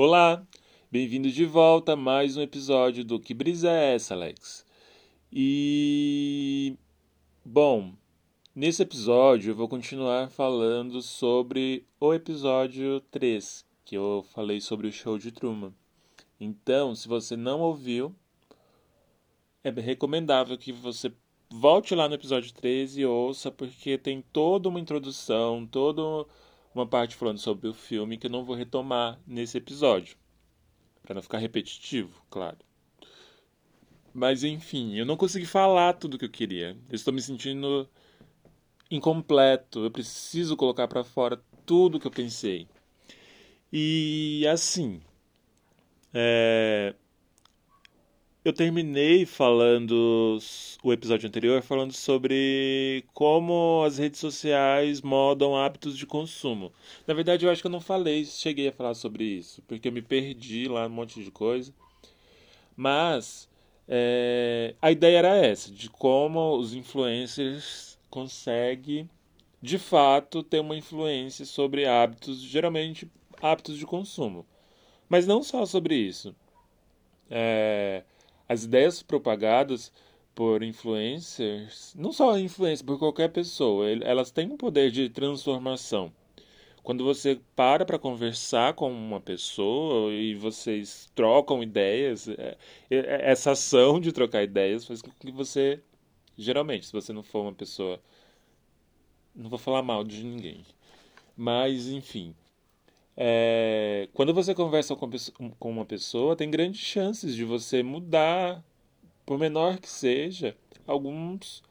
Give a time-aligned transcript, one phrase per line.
[0.00, 0.46] Olá,
[0.88, 4.64] bem-vindo de volta a mais um episódio do Que Brisa é essa, Alex?
[5.32, 6.76] E.
[7.44, 7.94] Bom,
[8.54, 14.92] nesse episódio eu vou continuar falando sobre o episódio 3, que eu falei sobre o
[14.92, 15.74] show de Truman.
[16.38, 18.14] Então, se você não ouviu,
[19.64, 21.12] é recomendável que você
[21.50, 26.24] volte lá no episódio 13 e ouça, porque tem toda uma introdução, toda
[26.78, 30.16] uma parte falando sobre o filme que eu não vou retomar nesse episódio,
[31.02, 32.58] para não ficar repetitivo, claro.
[34.14, 36.76] Mas enfim, eu não consegui falar tudo o que eu queria.
[36.88, 37.88] Eu estou me sentindo
[38.90, 39.84] incompleto.
[39.84, 42.66] Eu preciso colocar para fora tudo o que eu pensei.
[43.72, 45.00] E assim,
[46.12, 46.94] é,
[48.44, 50.38] eu terminei falando
[50.82, 56.72] o episódio anterior falando sobre como as redes sociais modam hábitos de consumo.
[57.06, 59.92] Na verdade, eu acho que eu não falei, cheguei a falar sobre isso, porque eu
[59.92, 61.72] me perdi lá um monte de coisa.
[62.76, 63.48] Mas
[63.88, 69.08] é, a ideia era essa, de como os influencers conseguem
[69.60, 73.10] de fato ter uma influência sobre hábitos, geralmente
[73.42, 74.46] hábitos de consumo.
[75.08, 76.34] Mas não só sobre isso.
[77.30, 78.04] É,
[78.48, 79.92] as ideias propagadas
[80.34, 86.12] por influencers, não só influencers, por qualquer pessoa, elas têm um poder de transformação.
[86.82, 92.56] Quando você para para conversar com uma pessoa e vocês trocam ideias, é,
[92.90, 95.82] é, essa ação de trocar ideias faz com que você,
[96.36, 98.00] geralmente, se você não for uma pessoa,
[99.34, 100.64] não vou falar mal de ninguém,
[101.36, 102.34] mas enfim,
[103.20, 108.64] é, quando você conversa com, uma pessoa, tem grandes chances de você mudar,
[109.26, 111.64] por menor que seja, alguns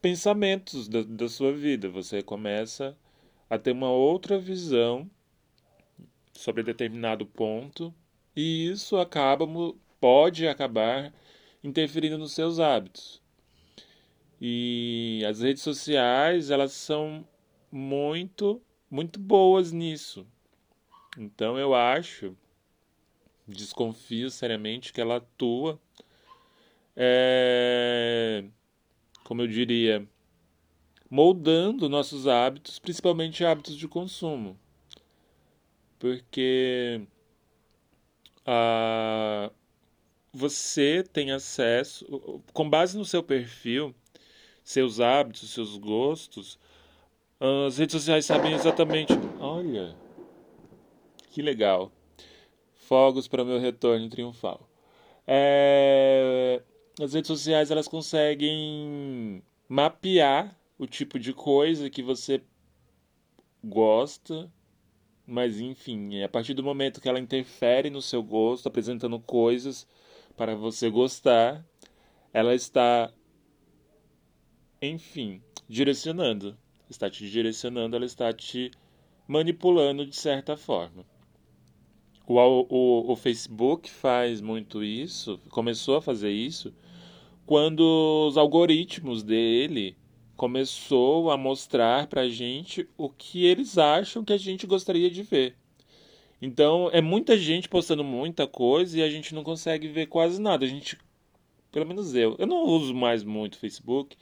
[0.00, 1.88] pensamentos da, da sua vida.
[1.88, 2.96] Você começa
[3.48, 5.08] a ter uma outra visão
[6.32, 7.94] sobre determinado ponto
[8.34, 9.46] e isso acaba
[10.00, 11.14] pode acabar
[11.62, 13.22] interferindo nos seus hábitos.
[14.40, 17.24] E as redes sociais, elas são
[17.70, 18.60] muito
[18.90, 20.26] muito boas nisso.
[21.16, 22.36] Então eu acho,
[23.46, 25.78] desconfio seriamente que ela atua,
[26.96, 28.44] é,
[29.24, 30.06] como eu diria,
[31.10, 34.58] moldando nossos hábitos, principalmente hábitos de consumo.
[35.98, 37.02] Porque
[38.46, 39.50] a,
[40.32, 43.94] você tem acesso, com base no seu perfil,
[44.64, 46.58] seus hábitos, seus gostos,
[47.66, 49.12] as redes sociais sabem exatamente.
[49.40, 49.94] Olha,
[51.32, 51.90] que legal.
[52.74, 54.68] Fogos para o meu retorno triunfal.
[55.26, 56.62] É...
[57.00, 62.42] As redes sociais elas conseguem mapear o tipo de coisa que você
[63.64, 64.52] gosta,
[65.26, 69.88] mas enfim, a partir do momento que ela interfere no seu gosto, apresentando coisas
[70.36, 71.64] para você gostar,
[72.32, 73.10] ela está,
[74.82, 76.58] enfim, direcionando.
[76.90, 78.70] Está te direcionando, ela está te
[79.26, 81.06] manipulando de certa forma.
[82.26, 86.72] O, o, o Facebook faz muito isso, começou a fazer isso,
[87.44, 89.96] quando os algoritmos dele
[90.36, 95.22] começou a mostrar para a gente o que eles acham que a gente gostaria de
[95.22, 95.56] ver.
[96.40, 100.64] Então é muita gente postando muita coisa e a gente não consegue ver quase nada.
[100.64, 100.98] A gente,
[101.70, 104.16] pelo menos eu, eu não uso mais muito Facebook,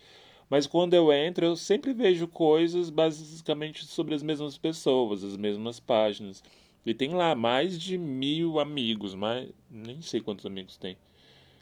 [0.49, 5.81] mas quando eu entro eu sempre vejo coisas basicamente sobre as mesmas pessoas, as mesmas
[5.81, 6.43] páginas.
[6.85, 10.97] E tem lá mais de mil amigos, mas nem sei quantos amigos tem.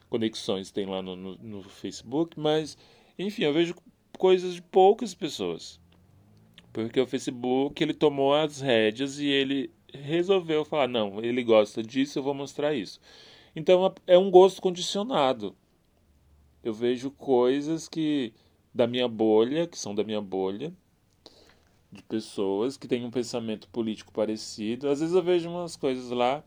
[0.09, 2.79] Conexões tem lá no, no, no Facebook, mas
[3.19, 3.75] enfim, eu vejo
[4.17, 5.81] coisas de poucas pessoas.
[6.73, 12.19] Porque o Facebook ele tomou as rédeas e ele resolveu falar: não, ele gosta disso,
[12.19, 13.01] eu vou mostrar isso.
[13.57, 15.57] Então é um gosto condicionado.
[16.63, 18.33] Eu vejo coisas que
[18.75, 20.73] da minha bolha, que são da minha bolha,
[21.91, 24.89] de pessoas que têm um pensamento político parecido.
[24.89, 26.45] Às vezes eu vejo umas coisas lá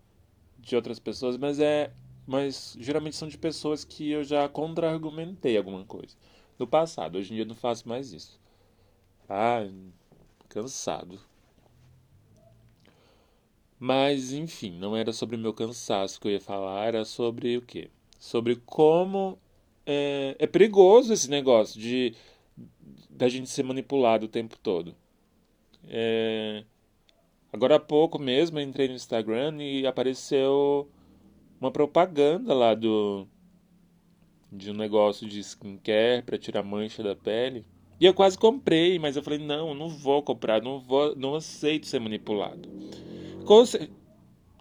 [0.60, 1.92] de outras pessoas, mas é,
[2.28, 6.16] mas geralmente são de pessoas que eu já contra-argumentei alguma coisa
[6.60, 7.18] no passado.
[7.18, 8.40] Hoje em dia eu não faço mais isso.
[9.28, 9.68] Ah,
[10.48, 11.20] cansado.
[13.80, 17.90] Mas enfim, não era sobre meu cansaço que eu ia falar, era sobre o quê?
[18.20, 19.40] Sobre como
[19.86, 22.14] é, é perigoso esse negócio de
[23.10, 24.96] da gente ser manipulado o tempo todo.
[25.88, 26.64] É...
[27.52, 30.90] Agora há pouco mesmo entrei no Instagram e apareceu
[31.60, 33.28] uma propaganda lá do
[34.52, 37.66] de um negócio de skincare para tirar mancha da pele.
[38.00, 41.88] E eu quase comprei, mas eu falei, não, não vou comprar, não vou, não aceito
[41.88, 42.68] ser manipulado.
[43.46, 43.64] Com,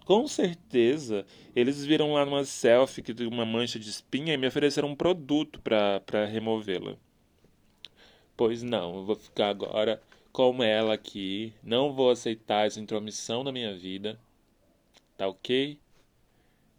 [0.05, 1.25] com certeza
[1.56, 4.94] eles viram lá numa selfie que tem uma mancha de espinha e me ofereceram um
[4.94, 6.96] produto para removê-la.
[8.37, 10.00] Pois não, eu vou ficar agora
[10.32, 14.18] com ela aqui, não vou aceitar essa intromissão na minha vida,
[15.16, 15.78] tá ok?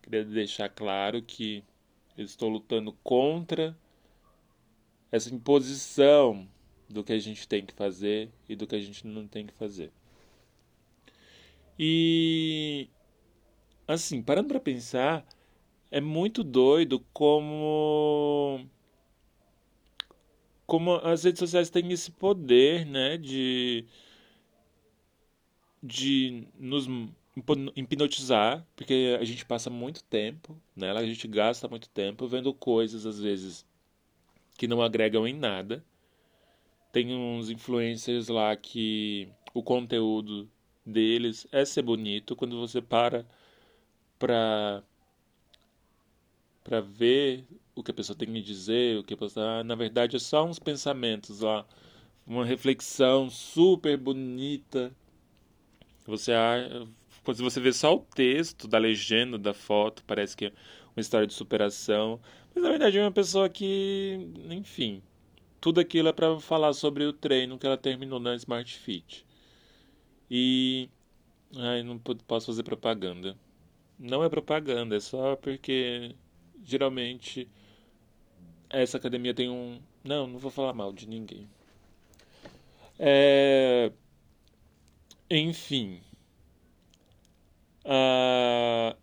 [0.02, 1.64] Queria deixar claro que
[2.18, 3.78] eu estou lutando contra
[5.12, 6.48] essa imposição
[6.90, 9.54] do que a gente tem que fazer e do que a gente não tem que
[9.54, 9.92] fazer.
[11.78, 12.90] E
[13.88, 15.26] assim, parando para pensar,
[15.90, 18.66] é muito doido como
[20.72, 23.86] como as redes sociais têm esse poder, né, de
[25.84, 26.88] de nos
[27.76, 33.06] hipnotizar, porque a gente passa muito tempo nela, a gente gasta muito tempo vendo coisas
[33.06, 33.66] às vezes
[34.58, 35.84] que não agregam em nada.
[36.94, 40.50] Tem uns influencers lá que o conteúdo
[40.86, 43.26] deles é ser bonito quando você para
[44.18, 44.84] para
[46.64, 47.46] para ver
[47.76, 50.20] o que a pessoa tem que dizer, o que a pessoa, ah, na verdade é
[50.20, 51.66] só uns pensamentos lá,
[52.26, 54.96] uma reflexão super bonita.
[56.06, 56.32] Você
[57.24, 60.54] quando você vê só o texto da legenda da foto, parece que é
[60.96, 62.20] uma história de superação,
[62.54, 64.20] mas na verdade é uma pessoa que,
[64.50, 65.02] enfim,
[65.60, 69.26] tudo aquilo é para falar sobre o treino que ela terminou na Smart Fit.
[70.30, 70.90] E
[71.56, 73.38] ai, não posso fazer propaganda
[74.02, 76.16] não é propaganda, é só porque
[76.64, 77.48] geralmente
[78.72, 79.80] essa academia tem um.
[80.04, 81.48] Não, não vou falar mal de ninguém.
[83.00, 83.92] É...
[85.30, 86.02] Enfim.
[87.86, 88.96] Ah...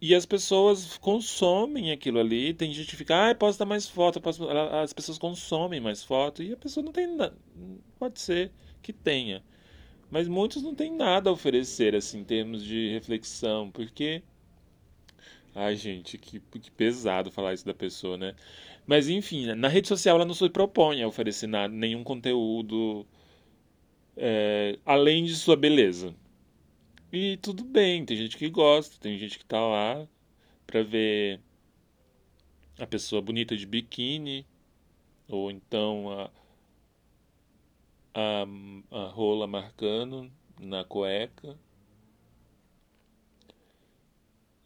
[0.00, 2.52] E as pessoas consomem aquilo ali.
[2.52, 4.20] Tem gente que fica, ah, posso dar mais foto.
[4.20, 4.46] Posso...
[4.50, 6.42] As pessoas consomem mais foto.
[6.42, 7.34] E a pessoa não tem nada.
[7.98, 9.42] Pode ser que tenha.
[10.10, 14.22] Mas muitos não têm nada a oferecer, assim, em termos de reflexão, porque.
[15.54, 18.34] Ai, gente, que, que pesado falar isso da pessoa, né?
[18.86, 23.06] Mas, enfim, na rede social ela não se propõe a oferecer nada, nenhum conteúdo
[24.16, 26.14] é, além de sua beleza.
[27.12, 30.06] E tudo bem, tem gente que gosta, tem gente que tá lá
[30.66, 31.40] pra ver
[32.78, 34.46] a pessoa bonita de biquíni,
[35.28, 36.30] ou então a
[38.14, 38.46] a,
[38.92, 40.30] a rola marcando
[40.60, 41.58] na cueca.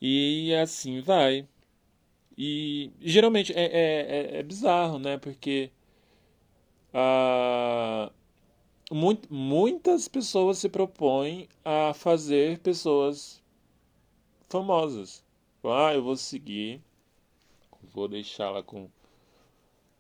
[0.00, 1.47] E assim vai.
[2.37, 5.19] E geralmente é, é, é, é bizarro, né?
[5.19, 5.71] Porque
[6.95, 8.11] a,
[8.91, 13.43] muito, muitas pessoas se propõem a fazer pessoas
[14.49, 15.25] famosas.
[15.65, 16.81] Ah, eu vou seguir,
[17.93, 18.89] vou deixá-la com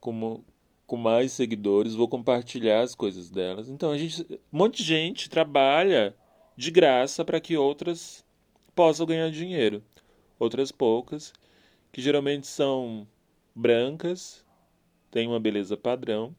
[0.00, 0.44] como
[0.86, 3.68] com mais seguidores, vou compartilhar as coisas delas.
[3.68, 6.16] Então a gente, um monte de gente trabalha
[6.56, 8.24] de graça para que outras
[8.74, 9.82] possam ganhar dinheiro.
[10.38, 11.32] Outras poucas,
[11.92, 13.06] que geralmente são
[13.54, 14.44] brancas,
[15.10, 16.34] têm uma beleza padrão.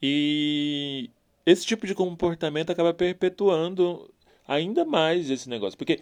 [0.00, 1.10] E
[1.44, 4.12] esse tipo de comportamento acaba perpetuando
[4.46, 6.00] ainda mais esse negócio, porque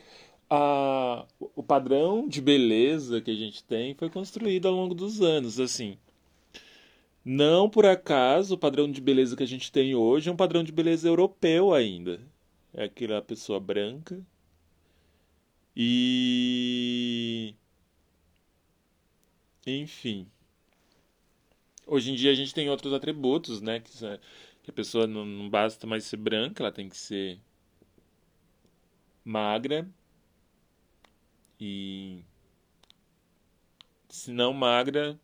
[0.48, 5.60] a, o padrão de beleza que a gente tem foi construído ao longo dos anos,
[5.60, 5.96] assim.
[7.24, 10.64] Não por acaso o padrão de beleza que a gente tem hoje é um padrão
[10.64, 12.20] de beleza europeu ainda.
[12.72, 14.20] É aquela pessoa branca.
[15.82, 17.54] E.
[19.66, 20.30] Enfim.
[21.86, 23.80] Hoje em dia a gente tem outros atributos, né?
[23.80, 23.90] Que,
[24.62, 27.40] que a pessoa não, não basta mais ser branca, ela tem que ser
[29.24, 29.88] magra.
[31.58, 32.24] E.
[34.10, 35.18] Se não magra,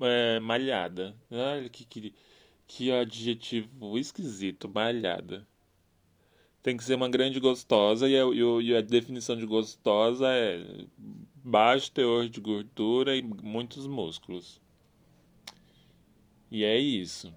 [0.00, 1.16] é, malhada.
[1.30, 2.14] Olha que, que,
[2.68, 5.46] que adjetivo esquisito, malhada.
[6.62, 8.24] Tem que ser uma grande gostosa e a,
[8.62, 10.84] e a definição de gostosa é
[11.42, 14.60] baixo teor de gordura e muitos músculos.
[16.50, 17.34] E é isso.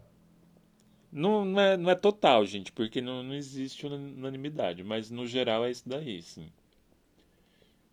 [1.12, 5.66] Não, não, é, não é total, gente, porque não, não existe unanimidade, mas no geral
[5.66, 6.52] é isso daí, sim.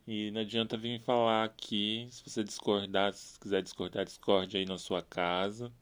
[0.06, 4.76] E não adianta vir falar aqui, se você discordar, se quiser discordar, discorde aí na
[4.76, 5.72] sua casa.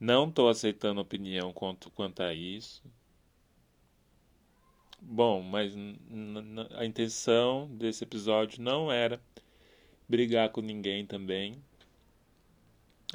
[0.00, 2.82] Não estou aceitando opinião quanto, quanto a isso.
[5.08, 5.72] Bom, mas
[6.76, 9.20] a intenção desse episódio não era
[10.08, 11.62] brigar com ninguém também.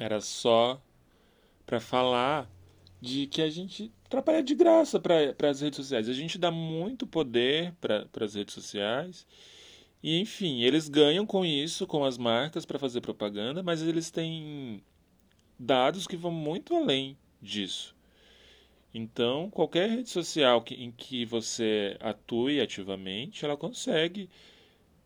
[0.00, 0.82] Era só
[1.66, 2.50] para falar
[2.98, 6.08] de que a gente trabalha de graça para as redes sociais.
[6.08, 9.26] A gente dá muito poder para as redes sociais.
[10.02, 14.82] E enfim, eles ganham com isso, com as marcas para fazer propaganda, mas eles têm
[15.58, 17.94] dados que vão muito além disso.
[18.94, 24.28] Então, qualquer rede social que, em que você atue ativamente, ela consegue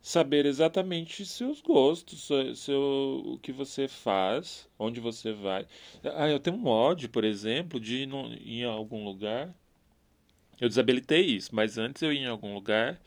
[0.02, 5.66] saber exatamente seus gostos, seu, seu, o que você faz, onde você vai.
[6.14, 8.08] Ah, eu tenho um ódio, por exemplo, de ir,
[8.44, 9.54] em algum lugar.
[10.60, 13.00] Eu desabilitei isso, mas antes eu ia em algum lugar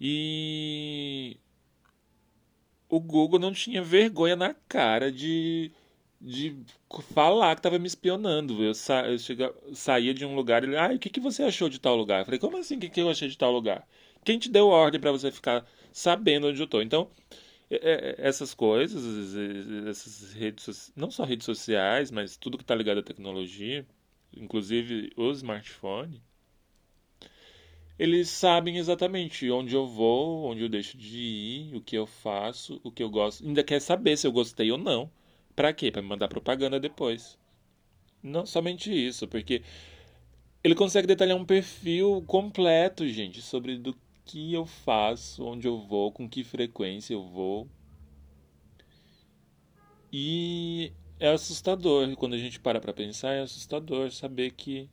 [0.00, 1.36] e
[2.88, 5.70] o Google não tinha vergonha na cara de,
[6.20, 6.56] de
[7.14, 8.62] falar que estava me espionando.
[8.62, 11.42] Eu, sa, eu chega, saía de um lugar e ele, ah, o que, que você
[11.42, 12.20] achou de tal lugar?
[12.20, 13.86] Eu falei, como assim, o que, que eu achei de tal lugar?
[14.24, 16.82] Quem te deu ordem para você ficar sabendo onde eu estou?
[16.82, 17.10] Então,
[17.70, 19.34] é, é, essas coisas,
[19.88, 23.86] essas redes, não só redes sociais, mas tudo que está ligado à tecnologia,
[24.36, 26.22] inclusive o smartphone,
[27.98, 32.80] eles sabem exatamente onde eu vou, onde eu deixo de ir, o que eu faço,
[32.82, 33.44] o que eu gosto.
[33.46, 35.10] Ainda quer saber se eu gostei ou não.
[35.60, 35.90] Para quê?
[35.90, 37.38] Para mandar propaganda depois.
[38.22, 39.62] Não somente isso, porque
[40.64, 46.12] ele consegue detalhar um perfil completo, gente, sobre do que eu faço, onde eu vou,
[46.12, 47.68] com que frequência eu vou.
[50.10, 54.88] E é assustador, quando a gente para para pensar, é assustador saber que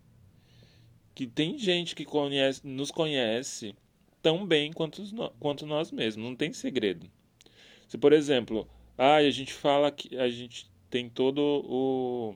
[1.16, 3.74] que tem gente que conhece, nos conhece
[4.22, 5.02] tão bem quanto,
[5.40, 7.10] quanto nós mesmos, não tem segredo.
[7.88, 12.36] Se, por exemplo, ah, a gente fala que a gente tem todo o.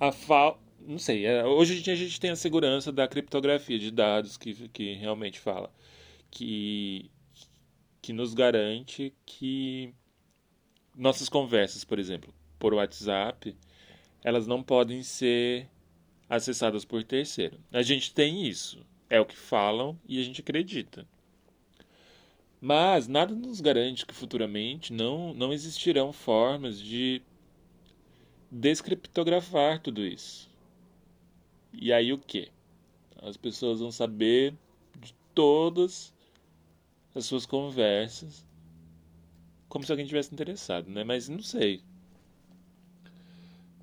[0.00, 0.56] A fa...
[0.80, 4.94] Não sei, é, hoje a gente tem a segurança da criptografia de dados que, que
[4.94, 5.72] realmente fala.
[6.30, 7.10] Que,
[8.00, 9.94] que nos garante que
[10.96, 13.56] nossas conversas, por exemplo, por WhatsApp,
[14.24, 15.68] elas não podem ser
[16.28, 17.60] acessadas por terceiro.
[17.70, 18.84] A gente tem isso.
[19.08, 21.06] É o que falam e a gente acredita.
[22.64, 27.20] Mas nada nos garante que futuramente não, não existirão formas de
[28.48, 30.48] descriptografar tudo isso.
[31.72, 32.52] E aí o que?
[33.20, 34.54] As pessoas vão saber
[35.00, 36.14] de todas
[37.12, 38.46] as suas conversas
[39.68, 41.02] como se alguém tivesse interessado, né?
[41.02, 41.82] Mas não sei.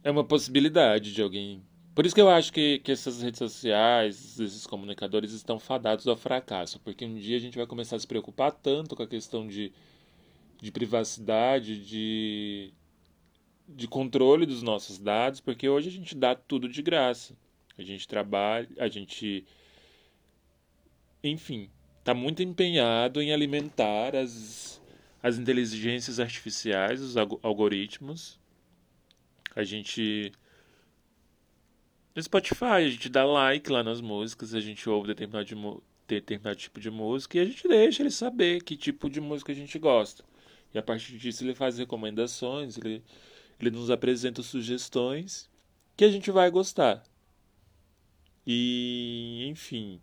[0.02, 1.62] É uma possibilidade de alguém
[2.00, 6.16] por isso que eu acho que, que essas redes sociais, esses comunicadores estão fadados ao
[6.16, 9.46] fracasso, porque um dia a gente vai começar a se preocupar tanto com a questão
[9.46, 9.74] de,
[10.62, 12.72] de privacidade, de,
[13.68, 17.36] de controle dos nossos dados, porque hoje a gente dá tudo de graça.
[17.78, 19.44] A gente trabalha, a gente.
[21.22, 24.82] Enfim, está muito empenhado em alimentar as,
[25.22, 28.40] as inteligências artificiais, os algoritmos.
[29.54, 30.32] A gente
[32.20, 35.56] no Spotify, a gente dá like lá nas músicas, a gente ouve determinado, de,
[36.06, 39.56] determinado tipo de música e a gente deixa ele saber que tipo de música a
[39.56, 40.24] gente gosta.
[40.74, 43.02] E a partir disso ele faz recomendações, ele,
[43.60, 45.50] ele nos apresenta sugestões
[45.96, 47.04] que a gente vai gostar.
[48.46, 50.02] E, enfim,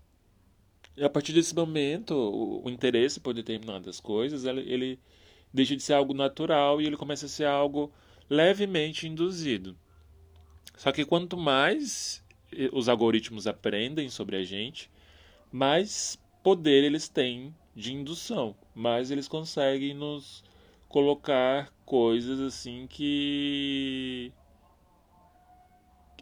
[0.99, 4.99] a partir desse momento, o, o interesse por determinadas coisas, ele, ele
[5.53, 7.93] deixa de ser algo natural e ele começa a ser algo
[8.31, 9.77] levemente induzido.
[10.76, 14.90] Só que quanto mais eh, os algoritmos aprendem sobre a gente,
[15.50, 20.45] mais poder eles têm de indução, mais eles conseguem nos
[20.88, 24.33] colocar coisas assim que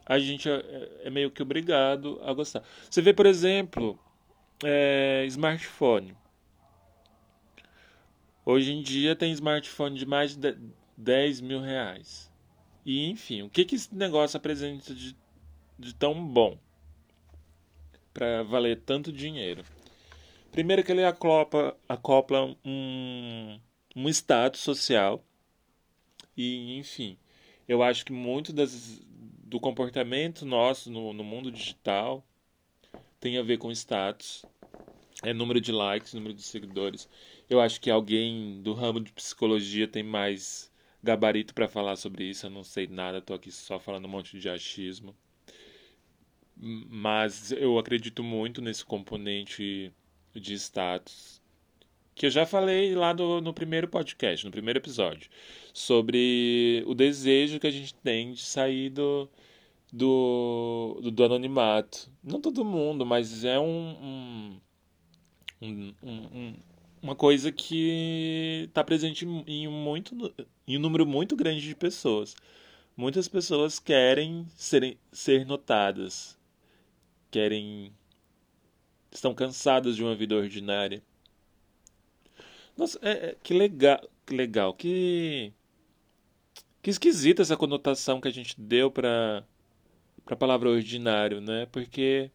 [0.06, 2.62] a gente é, é meio que obrigado a gostar.
[2.88, 3.98] Você vê, por exemplo,
[4.62, 6.16] é, smartphone.
[8.46, 10.56] Hoje em dia tem smartphone de mais de
[10.96, 12.30] 10 mil reais.
[12.84, 15.16] E enfim, o que, que esse negócio apresenta de,
[15.78, 16.58] de tão bom
[18.12, 19.64] para valer tanto dinheiro?
[20.52, 23.58] Primeiro que ele acopla, acopla um,
[23.96, 25.24] um status social
[26.36, 27.16] e enfim,
[27.66, 32.24] eu acho que muito das, do comportamento nosso no, no mundo digital
[33.18, 34.44] tem a ver com status,
[35.22, 37.08] é número de likes, número de seguidores.
[37.48, 40.70] Eu acho que alguém do ramo de psicologia tem mais
[41.04, 44.38] gabarito para falar sobre isso, eu não sei nada, estou aqui só falando um monte
[44.38, 45.14] de achismo.
[46.56, 49.92] Mas eu acredito muito nesse componente
[50.34, 51.42] de status
[52.14, 55.28] que eu já falei lá do, no primeiro podcast, no primeiro episódio,
[55.72, 59.28] sobre o desejo que a gente tem de sair do,
[59.92, 62.10] do, do, do anonimato.
[62.22, 64.60] Não todo mundo, mas é um,
[65.60, 66.54] um, um, um
[67.04, 70.34] uma coisa que está presente em, muito,
[70.66, 72.34] em um número muito grande de pessoas.
[72.96, 76.38] Muitas pessoas querem serem, ser notadas,
[77.30, 77.92] querem.
[79.12, 81.02] estão cansadas de uma vida ordinária.
[82.74, 85.52] Nossa, é, é, que legal, que legal, que.
[86.82, 89.44] Que esquisita essa conotação que a gente deu para
[90.26, 91.66] a palavra ordinário, né?
[91.66, 92.30] Porque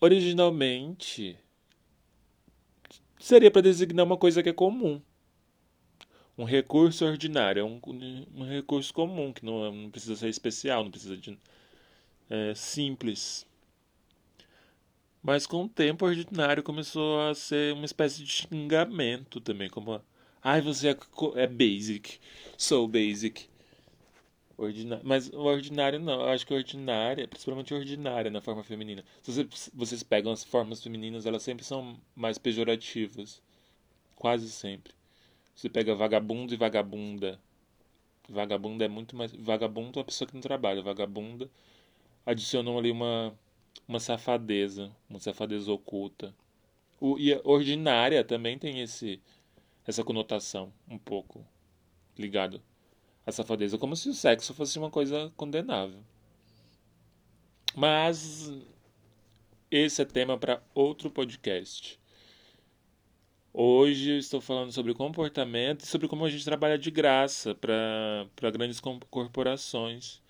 [0.00, 1.38] originalmente
[3.26, 5.02] seria para designar uma coisa que é comum.
[6.38, 7.80] Um recurso ordinário é um,
[8.36, 11.36] um recurso comum, que não, não, precisa ser especial, não precisa de
[12.30, 13.44] é, simples.
[15.20, 20.00] Mas com o tempo, ordinário começou a ser uma espécie de xingamento também, como
[20.40, 20.96] ai, você é,
[21.34, 22.20] é basic,
[22.56, 23.48] sou basic.
[24.58, 25.04] Ordinário.
[25.06, 29.04] Mas o ordinário não, eu acho que ordinária, principalmente ordinária na forma feminina.
[29.22, 33.42] Se vocês, vocês pegam as formas femininas, elas sempre são mais pejorativas.
[34.14, 34.94] Quase sempre.
[35.54, 37.38] Você pega vagabundo e vagabunda.
[38.28, 39.32] Vagabunda é muito mais.
[39.32, 40.82] Vagabundo é uma pessoa que não trabalha.
[40.82, 41.50] Vagabunda
[42.24, 43.38] adicionam ali uma,
[43.86, 46.34] uma safadeza, uma safadeza oculta.
[47.00, 49.20] O, e a ordinária também tem esse,
[49.86, 51.44] essa conotação um pouco
[52.18, 52.62] ligado
[53.26, 56.00] a safadeza, como se o sexo fosse uma coisa condenável.
[57.74, 58.52] Mas
[59.70, 61.98] esse é tema para outro podcast.
[63.52, 68.80] Hoje estou falando sobre comportamento e sobre como a gente trabalha de graça para grandes
[69.10, 70.22] corporações,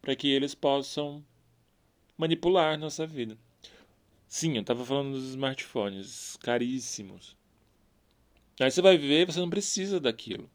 [0.00, 1.24] para que eles possam
[2.16, 3.36] manipular nossa vida.
[4.28, 7.36] Sim, eu estava falando dos smartphones caríssimos.
[8.60, 10.48] Aí você vai ver, você não precisa daquilo.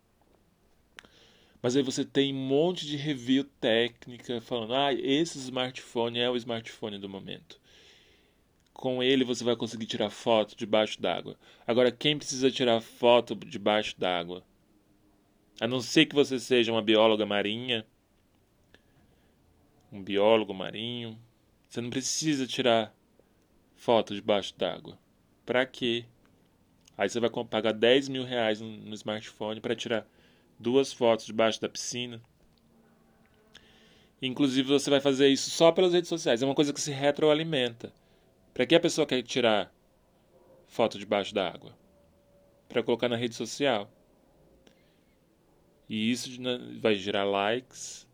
[1.62, 6.38] Mas aí você tem um monte de review técnica falando: ah, esse smartphone é o
[6.38, 7.60] smartphone do momento.
[8.74, 11.38] Com ele você vai conseguir tirar foto debaixo d'água.
[11.68, 14.44] Agora, quem precisa tirar foto debaixo d'água?
[15.60, 17.86] A não ser que você seja uma bióloga marinha,
[19.92, 21.20] um biólogo marinho,
[21.68, 22.96] você não precisa tirar
[23.76, 24.98] foto debaixo d'água.
[25.46, 26.06] Para quê?
[26.98, 30.08] Aí você vai pagar 10 mil reais no smartphone para tirar
[30.60, 32.22] duas fotos debaixo da piscina.
[34.22, 36.42] Inclusive, você vai fazer isso só pelas redes sociais.
[36.42, 37.94] É uma coisa que se retroalimenta.
[38.54, 39.74] Para que a pessoa quer tirar
[40.68, 41.74] foto debaixo da água?
[42.68, 43.90] Para colocar na rede social.
[45.88, 46.30] E isso
[46.80, 48.08] vai gerar likes,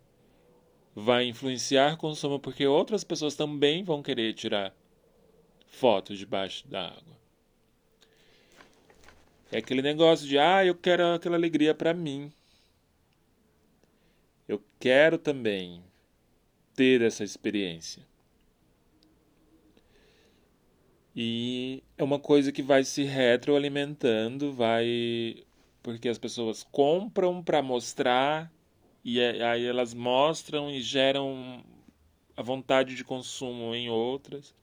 [0.95, 4.73] vai influenciar consumo, porque outras pessoas também vão querer tirar
[5.67, 7.24] fotos debaixo da água.
[9.55, 12.29] É aquele negócio de, ah, eu quero aquela alegria para mim.
[14.45, 15.81] Eu quero também
[16.75, 18.05] ter essa experiência.
[21.15, 25.45] E é uma coisa que vai se retroalimentando, vai
[25.81, 28.51] porque as pessoas compram para mostrar
[29.05, 31.63] e é, aí elas mostram e geram
[32.35, 34.53] a vontade de consumo em outras.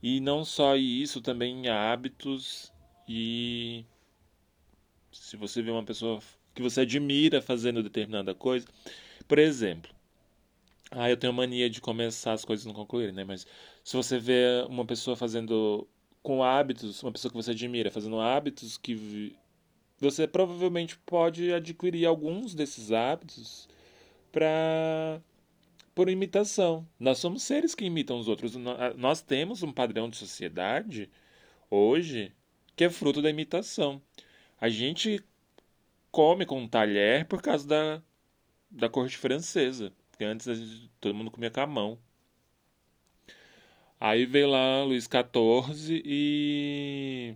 [0.00, 2.72] E não só isso, também em hábitos
[3.08, 3.84] e
[5.10, 6.20] se você vê uma pessoa
[6.54, 8.66] que você admira fazendo determinada coisa,
[9.26, 9.90] por exemplo,
[10.90, 13.24] ah, eu tenho mania de começar as coisas e não concluir, né?
[13.24, 13.46] Mas
[13.84, 15.86] se você vê uma pessoa fazendo
[16.22, 19.36] com hábitos, uma pessoa que você admira fazendo hábitos que
[20.00, 23.68] você provavelmente pode adquirir alguns desses hábitos
[24.30, 25.20] para
[25.94, 26.86] por imitação.
[26.98, 28.54] Nós somos seres que imitam os outros.
[28.96, 31.10] Nós temos um padrão de sociedade
[31.70, 32.32] hoje
[32.78, 34.00] que é fruto da imitação.
[34.60, 35.20] A gente
[36.12, 38.02] come com um talher por causa da,
[38.70, 41.98] da corte francesa, porque antes todo mundo comia com a mão.
[43.98, 47.34] Aí veio lá Luís XIV e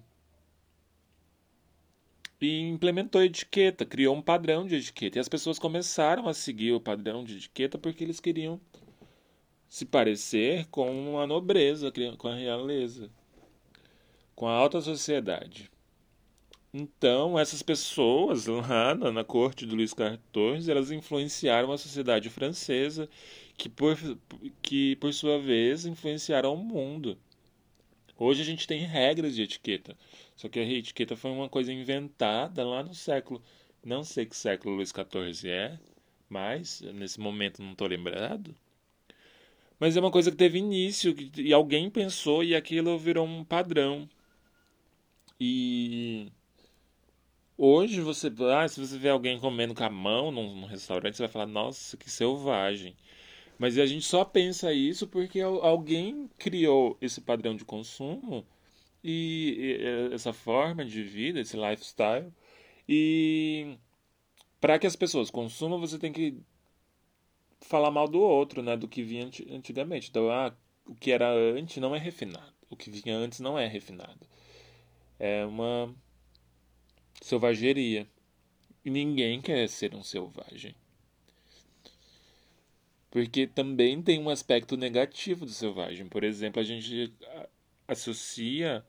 [2.40, 5.18] e implementou a etiqueta, criou um padrão de etiqueta.
[5.18, 8.60] E as pessoas começaram a seguir o padrão de etiqueta porque eles queriam
[9.68, 13.10] se parecer com a nobreza, com a realeza
[14.34, 15.70] com a alta sociedade.
[16.74, 23.08] Então, essas pessoas lá na, na corte do Luís XIV, elas influenciaram a sociedade francesa,
[23.56, 23.96] que por,
[24.62, 27.18] que por sua vez influenciaram o mundo.
[28.18, 29.96] Hoje a gente tem regras de etiqueta,
[30.36, 33.42] só que a etiqueta foi uma coisa inventada lá no século,
[33.84, 35.78] não sei que século Luís XIV é,
[36.28, 38.54] mas nesse momento não estou lembrado.
[39.78, 44.08] Mas é uma coisa que teve início e alguém pensou e aquilo virou um padrão.
[45.40, 46.30] E
[47.56, 51.22] hoje você, ah, se você vê alguém comendo com a mão num, num restaurante, você
[51.24, 52.96] vai falar, nossa, que selvagem.
[53.58, 58.44] Mas a gente só pensa isso porque alguém criou esse padrão de consumo
[59.04, 59.78] e
[60.12, 62.32] essa forma de vida, esse lifestyle.
[62.88, 63.76] E
[64.60, 66.38] para que as pessoas consumam, você tem que
[67.60, 68.76] falar mal do outro, né?
[68.76, 70.10] Do que vinha antigamente.
[70.10, 70.54] Então, ah,
[70.86, 72.52] o que era antes não é refinado.
[72.70, 74.26] O que vinha antes não é refinado
[75.22, 75.94] é uma
[77.20, 78.08] selvageria.
[78.84, 80.74] E ninguém quer ser um selvagem.
[83.08, 86.08] Porque também tem um aspecto negativo do selvagem.
[86.08, 87.14] Por exemplo, a gente
[87.86, 88.84] associa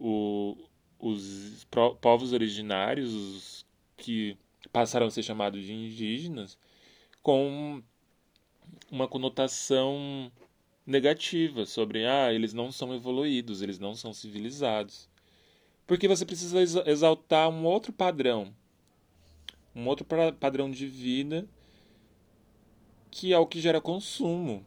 [0.00, 0.56] o,
[0.98, 1.66] os
[2.00, 3.66] povos originários, os
[3.98, 4.38] que
[4.72, 6.56] passaram a ser chamados de indígenas,
[7.22, 7.82] com
[8.90, 10.32] uma conotação
[10.86, 15.12] negativa sobre ah, eles não são evoluídos, eles não são civilizados.
[15.86, 18.54] Porque você precisa exaltar um outro padrão,
[19.74, 20.06] um outro
[20.38, 21.46] padrão de vida
[23.10, 24.64] que é o que gera consumo,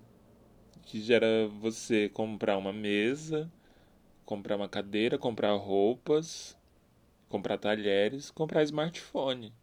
[0.84, 3.52] que gera você comprar uma mesa,
[4.26, 6.56] comprar uma cadeira, comprar roupas,
[7.28, 9.54] comprar talheres, comprar smartphone.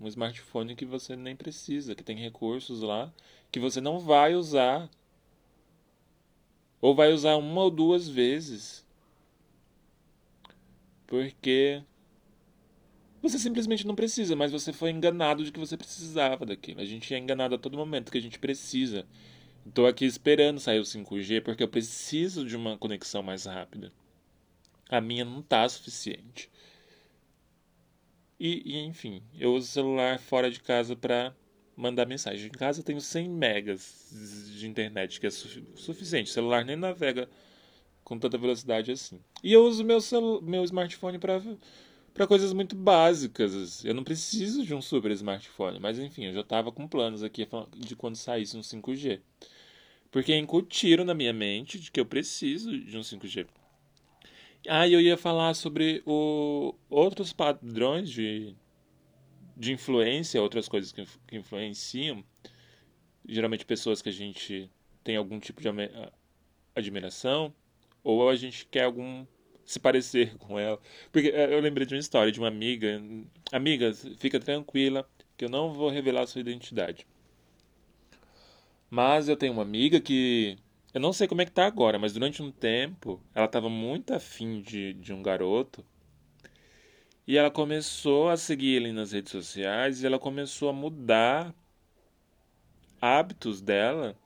[0.00, 3.12] Um smartphone que você nem precisa, que tem recursos lá
[3.50, 4.88] que você não vai usar
[6.80, 8.84] ou vai usar uma ou duas vezes.
[11.12, 11.82] Porque
[13.20, 16.80] você simplesmente não precisa, mas você foi enganado de que você precisava daquilo.
[16.80, 19.06] A gente é enganado a todo momento que a gente precisa.
[19.66, 23.92] Estou aqui esperando sair o 5G porque eu preciso de uma conexão mais rápida.
[24.88, 26.50] A minha não está suficiente.
[28.40, 31.36] E, e, enfim, eu uso o celular fora de casa para
[31.76, 32.46] mandar mensagem.
[32.46, 36.30] Em casa eu tenho 100 megas de internet, que é su suficiente.
[36.30, 37.28] O celular nem navega
[38.04, 39.20] com tanta velocidade assim.
[39.42, 39.98] E eu uso meu,
[40.42, 43.84] meu smartphone para coisas muito básicas.
[43.84, 47.46] Eu não preciso de um super smartphone, mas enfim, eu já estava com planos aqui
[47.76, 49.20] de quando saísse um 5G.
[50.10, 53.46] Porque incutiram na minha mente de que eu preciso de um 5G.
[54.68, 58.54] Ah, eu ia falar sobre o, outros padrões de,
[59.56, 62.22] de influência, outras coisas que, que influenciam.
[63.26, 64.70] Geralmente pessoas que a gente
[65.02, 65.68] tem algum tipo de
[66.76, 67.52] admiração,
[68.02, 69.26] ou a gente quer algum
[69.64, 70.78] se parecer com ela.
[71.10, 73.00] Porque é, eu lembrei de uma história de uma amiga.
[73.50, 77.06] Amiga, fica tranquila que eu não vou revelar sua identidade.
[78.90, 80.58] Mas eu tenho uma amiga que.
[80.92, 84.12] Eu não sei como é que tá agora, mas durante um tempo ela estava muito
[84.12, 85.82] afim de, de um garoto.
[87.26, 91.54] E ela começou a seguir ele nas redes sociais e ela começou a mudar
[93.00, 94.16] hábitos dela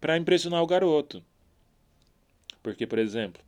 [0.00, 1.22] para impressionar o garoto.
[2.64, 3.42] Porque, por exemplo,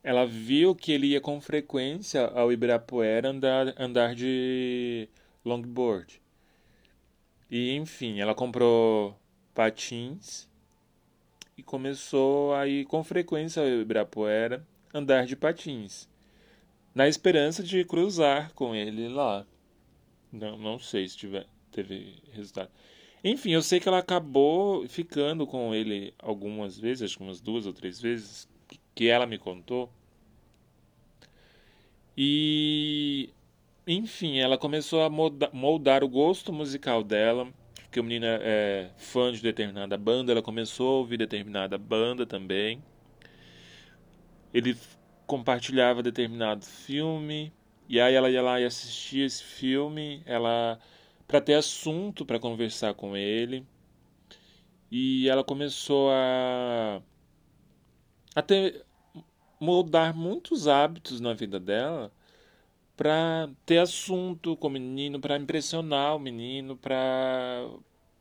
[0.00, 5.08] ela viu que ele ia com frequência ao Ibirapuera andar, andar de
[5.44, 6.22] longboard.
[7.50, 9.18] E enfim, ela comprou
[9.52, 10.48] patins
[11.56, 16.08] e começou a ir com frequência ao Ibirapuera andar de patins,
[16.94, 19.44] na esperança de cruzar com ele lá.
[20.30, 22.70] Não, não sei se tiver, teve resultado.
[23.22, 27.66] Enfim, eu sei que ela acabou ficando com ele algumas vezes, acho que umas duas
[27.66, 28.48] ou três vezes,
[28.94, 29.90] que ela me contou.
[32.16, 33.30] E
[33.86, 37.48] enfim, ela começou a moldar o gosto musical dela,
[37.84, 42.26] porque o menino é, é fã de determinada banda, ela começou a ouvir determinada banda
[42.26, 42.82] também.
[44.52, 44.76] Ele
[45.26, 47.52] compartilhava determinado filme,
[47.88, 50.78] e aí ela ia lá e assistia esse filme, ela
[51.28, 53.64] para ter assunto para conversar com ele.
[54.90, 57.02] E ela começou a
[58.34, 58.84] a ter
[59.60, 62.12] moldar muitos hábitos na vida dela
[62.96, 67.68] para ter assunto com o menino, para impressionar o menino, para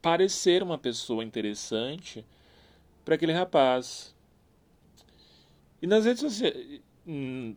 [0.02, 2.26] parecer uma pessoa interessante
[3.06, 4.16] para aquele rapaz.
[5.82, 7.56] E nas redes sociais, hum,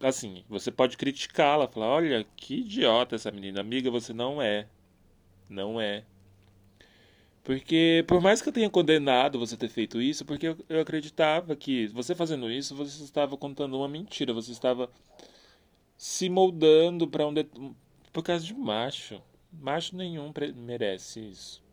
[0.00, 4.68] assim, você pode criticá-la, falar: olha, que idiota essa menina, amiga, você não é.
[5.54, 6.04] Não é.
[7.44, 11.54] Porque, por mais que eu tenha condenado você ter feito isso, porque eu, eu acreditava
[11.54, 14.90] que você fazendo isso, você estava contando uma mentira, você estava
[15.96, 17.34] se moldando para um.
[18.12, 19.22] Por causa de macho.
[19.52, 21.63] Macho nenhum merece isso.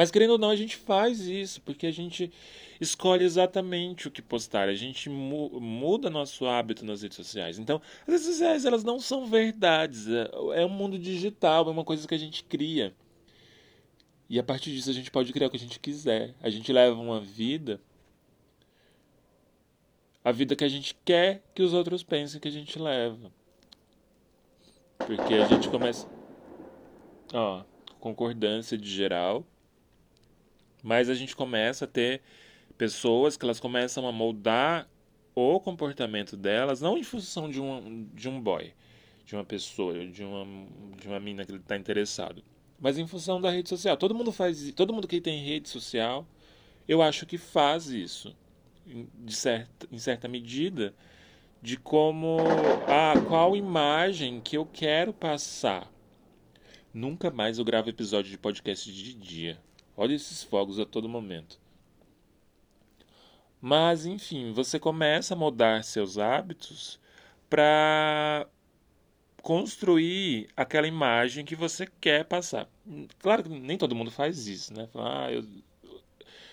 [0.00, 2.32] Mas querendo ou não, a gente faz isso, porque a gente
[2.80, 7.58] escolhe exatamente o que postar, a gente mu muda nosso hábito nas redes sociais.
[7.58, 11.84] Então, as redes sociais elas não são verdades, é, é um mundo digital, é uma
[11.84, 12.94] coisa que a gente cria.
[14.26, 16.34] E a partir disso a gente pode criar o que a gente quiser.
[16.40, 17.78] A gente leva uma vida.
[20.24, 23.30] A vida que a gente quer que os outros pensem que a gente leva.
[24.96, 26.08] Porque a gente começa.
[27.34, 27.64] Ó,
[28.00, 29.44] concordância de geral.
[30.82, 32.22] Mas a gente começa a ter
[32.76, 34.88] pessoas que elas começam a moldar
[35.34, 38.72] o comportamento delas, não em função de um, de um boy,
[39.24, 40.46] de uma pessoa, de uma,
[40.96, 42.42] de uma mina que ele está interessado
[42.80, 43.96] mas em função da rede social.
[43.96, 46.26] Todo mundo faz, todo mundo que tem rede social,
[46.88, 48.34] eu acho que faz isso,
[48.86, 50.94] de certa, em certa medida,
[51.60, 52.38] de como
[52.88, 55.92] a qual imagem que eu quero passar.
[56.92, 59.60] Nunca mais eu gravo episódio de podcast de dia.
[60.00, 61.60] Olha esses fogos a todo momento.
[63.60, 66.98] Mas, enfim, você começa a mudar seus hábitos
[67.50, 68.48] para
[69.42, 72.66] construir aquela imagem que você quer passar.
[73.18, 74.88] Claro que nem todo mundo faz isso, né?
[74.94, 75.44] Ah, eu...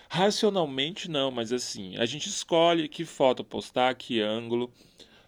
[0.10, 4.70] Racionalmente não, mas assim, a gente escolhe que foto postar, que ângulo.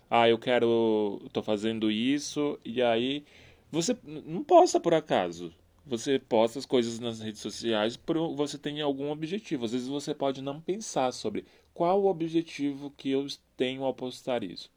[0.09, 3.23] Ah, eu quero, estou fazendo isso e aí
[3.71, 5.53] você não posta por acaso.
[5.89, 9.65] Você posta as coisas nas redes sociais por você tem algum objetivo.
[9.65, 13.25] Às vezes você pode não pensar sobre qual o objetivo que eu
[13.57, 14.71] tenho ao postar isso.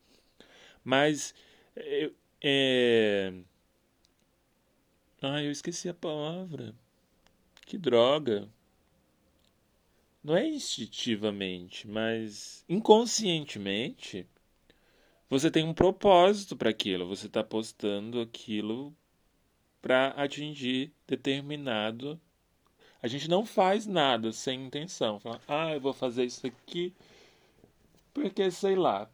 [0.83, 1.35] Mas
[2.41, 3.35] é...
[5.21, 6.75] Ah, eu esqueci a palavra.
[7.67, 8.49] Que droga.
[10.25, 14.27] Não é instintivamente, mas inconscientemente
[15.29, 17.07] você tem um propósito para aquilo.
[17.07, 18.97] Você está postando aquilo
[19.83, 22.19] para atingir determinado.
[23.03, 25.21] A gente não faz nada sem intenção.
[25.21, 26.95] Fala, ah, eu vou fazer isso aqui
[28.15, 29.11] porque sei lá.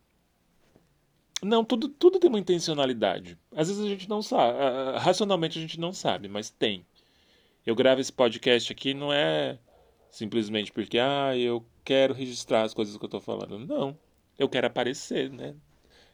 [1.42, 3.38] Não, tudo, tudo tem uma intencionalidade.
[3.52, 4.58] Às vezes a gente não sabe.
[4.98, 6.84] Racionalmente a gente não sabe, mas tem.
[7.64, 9.58] Eu gravo esse podcast aqui não é
[10.10, 13.58] simplesmente porque, ah, eu quero registrar as coisas que eu estou falando.
[13.58, 13.96] Não.
[14.38, 15.54] Eu quero aparecer, né?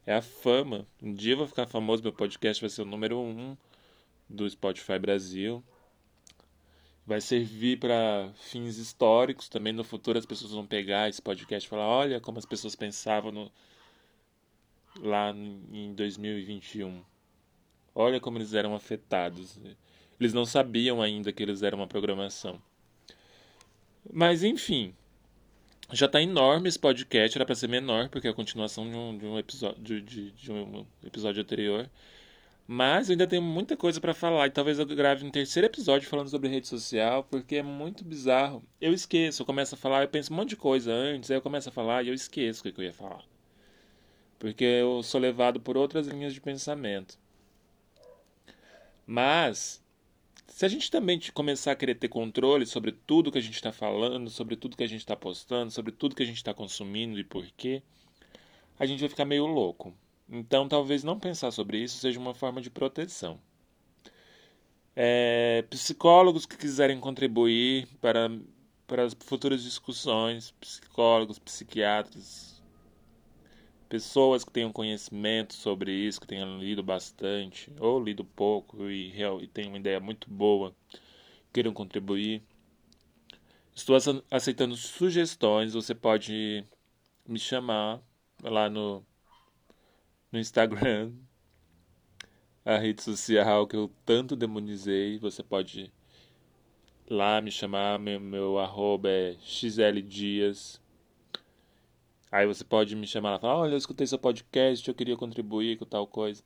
[0.06, 0.86] é a fama.
[1.02, 3.56] Um dia eu vou ficar famoso, meu podcast vai ser o número um
[4.28, 5.62] do Spotify Brasil.
[7.06, 9.72] Vai servir para fins históricos também.
[9.72, 13.30] No futuro as pessoas vão pegar esse podcast e falar: olha como as pessoas pensavam
[13.30, 13.52] no...
[15.00, 17.02] lá em 2021.
[17.94, 19.58] Olha como eles eram afetados.
[20.18, 22.60] Eles não sabiam ainda que eles eram uma programação.
[24.12, 24.94] Mas enfim,
[25.92, 29.18] já está enorme esse podcast, era para ser menor, porque é a continuação de um,
[29.18, 31.88] de um episódio de, de, um episódio anterior.
[32.66, 36.30] Mas ainda tenho muita coisa para falar e talvez eu grave um terceiro episódio falando
[36.30, 38.64] sobre rede social, porque é muito bizarro.
[38.80, 41.42] Eu esqueço, eu começo a falar, eu penso um monte de coisa antes, aí eu
[41.42, 43.22] começo a falar e eu esqueço o que eu ia falar.
[44.38, 47.18] Porque eu sou levado por outras linhas de pensamento.
[49.06, 49.84] Mas
[50.46, 53.72] se a gente também começar a querer ter controle sobre tudo que a gente está
[53.72, 57.18] falando, sobre tudo que a gente está postando, sobre tudo que a gente está consumindo
[57.18, 57.82] e por quê,
[58.78, 59.94] a gente vai ficar meio louco.
[60.28, 63.38] Então, talvez não pensar sobre isso seja uma forma de proteção.
[64.96, 68.30] É, psicólogos que quiserem contribuir para,
[68.86, 72.62] para as futuras discussões, psicólogos, psiquiatras,
[73.88, 79.46] pessoas que tenham conhecimento sobre isso, que tenham lido bastante, ou lido pouco e, e
[79.48, 80.74] tenham uma ideia muito boa,
[81.52, 82.42] queiram contribuir.
[83.74, 83.96] Estou
[84.30, 86.64] aceitando sugestões, você pode
[87.26, 88.00] me chamar
[88.42, 89.04] lá no,
[90.34, 91.12] no Instagram,
[92.66, 95.16] a rede social que eu tanto demonizei.
[95.18, 95.92] Você pode
[97.08, 100.80] lá me chamar, meu, meu arroba é xldias
[102.32, 105.16] Aí você pode me chamar lá e falar: Olha, eu escutei seu podcast, eu queria
[105.16, 106.42] contribuir com tal coisa.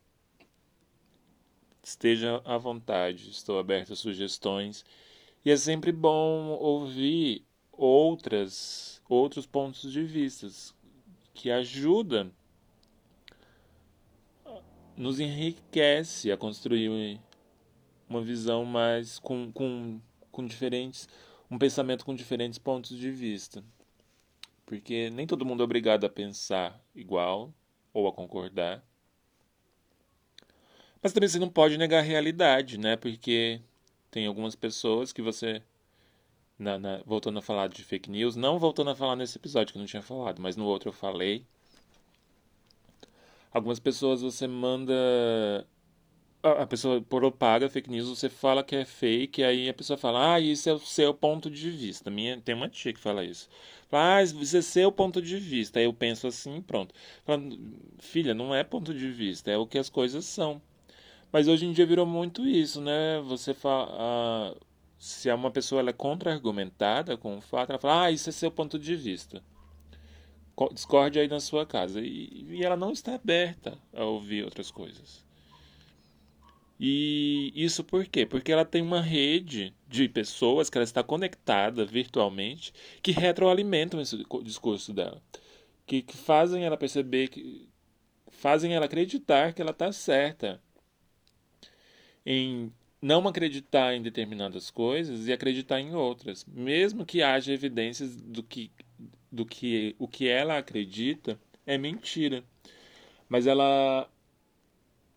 [1.81, 4.85] Esteja à vontade, estou aberto a sugestões.
[5.43, 10.47] E é sempre bom ouvir outras, outros pontos de vista
[11.33, 12.31] que ajuda,
[14.99, 17.21] nos enriquece a construir
[18.09, 21.07] uma visão mais com, com, com diferentes,
[21.49, 23.63] um pensamento com diferentes pontos de vista.
[24.65, 27.53] Porque nem todo mundo é obrigado a pensar igual
[27.93, 28.83] ou a concordar.
[31.01, 32.97] Mas também você não pode negar a realidade, né?
[32.97, 33.61] Porque
[34.11, 35.63] tem algumas pessoas que você.
[36.57, 39.77] Na, na, voltando a falar de fake news, não voltando a falar nesse episódio que
[39.77, 41.45] eu não tinha falado, mas no outro eu falei.
[43.51, 44.93] Algumas pessoas você manda
[46.41, 50.39] a pessoa propaga fake news, você fala que é fake, aí a pessoa fala, ah,
[50.39, 52.09] isso é o seu ponto de vista.
[52.09, 53.49] Minha, tem uma tia que fala isso.
[53.89, 55.79] Fala, ah, isso é seu ponto de vista.
[55.79, 56.93] Aí eu penso assim, pronto.
[57.25, 57.41] Fala,
[57.99, 60.61] Filha, não é ponto de vista, é o que as coisas são.
[61.31, 63.21] Mas hoje em dia virou muito isso, né?
[63.27, 63.89] Você fala.
[63.91, 64.55] Ah,
[64.97, 68.51] se uma pessoa ela é contra-argumentada com o fato, ela fala, ah, isso é seu
[68.51, 69.41] ponto de vista.
[70.73, 72.01] Discorde aí na sua casa.
[72.01, 75.23] E, e ela não está aberta a ouvir outras coisas.
[76.79, 78.25] E isso por quê?
[78.25, 84.23] Porque ela tem uma rede de pessoas que ela está conectada virtualmente que retroalimentam esse
[84.43, 85.21] discurso dela.
[85.85, 87.67] Que, que fazem ela perceber, que
[88.29, 90.61] fazem ela acreditar que ela está certa
[92.25, 98.43] em não acreditar em determinadas coisas e acreditar em outras, mesmo que haja evidências do
[98.43, 98.71] que,
[99.31, 102.43] do que o que ela acredita é mentira.
[103.27, 104.09] Mas ela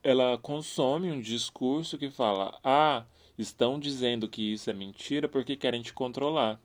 [0.03, 3.05] ela consome um discurso que fala: ah,
[3.38, 6.61] estão dizendo que isso é mentira porque querem te controlar.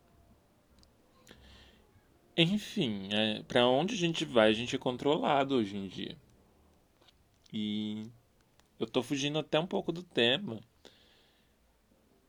[2.36, 6.16] Enfim, é, para onde a gente vai, a gente é controlado hoje em dia.
[7.52, 8.06] E
[8.80, 10.60] eu tô fugindo até um pouco do tema,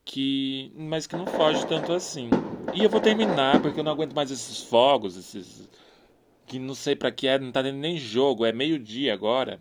[0.05, 2.31] que mas que não foge tanto assim.
[2.75, 5.69] E eu vou terminar porque eu não aguento mais esses fogos, esses
[6.47, 9.61] que não sei para que é, não tá tendo nem jogo, é meio-dia agora.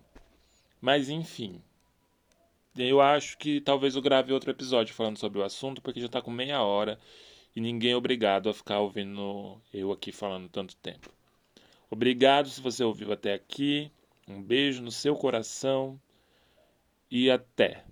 [0.82, 1.62] Mas enfim.
[2.76, 6.22] Eu acho que talvez eu grave outro episódio falando sobre o assunto, porque já tá
[6.22, 7.00] com meia hora
[7.56, 11.10] e ninguém é obrigado a ficar ouvindo eu aqui falando tanto tempo.
[11.90, 13.92] Obrigado se você ouviu até aqui.
[14.28, 16.00] Um beijo no seu coração
[17.10, 17.84] e até.